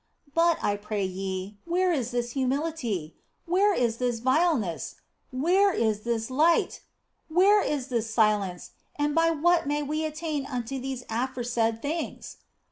But, 0.33 0.57
I 0.63 0.77
pray 0.77 1.05
ye, 1.05 1.59
where 1.65 1.91
is 1.93 2.09
this 2.09 2.31
humility? 2.31 3.17
Where 3.45 3.71
is 3.71 3.97
this 3.97 4.17
vileness? 4.17 4.95
Where 5.29 5.71
is 5.71 5.99
this 5.99 6.31
light? 6.31 6.81
Where 7.27 7.61
is 7.61 7.89
this 7.89 8.11
silence, 8.11 8.63
ii6 8.63 8.63
THE 8.63 8.63
BLESSED 8.63 8.97
ANGELA 8.97 9.05
and 9.29 9.35
by 9.35 9.39
what 9.41 9.67
may 9.67 9.83
we 9.83 10.03
attain 10.03 10.47
unto 10.47 10.79
these 10.79 11.03
aforesaid 11.07 11.83
things 11.83 12.37